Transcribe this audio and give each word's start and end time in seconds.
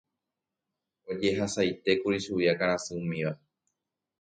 Ojehasaitékuri 1.11 2.17
chugui 2.23 2.47
akãrasy 2.53 2.91
umíva. 3.01 3.31